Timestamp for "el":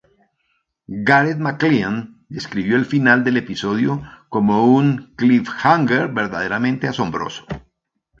2.75-2.87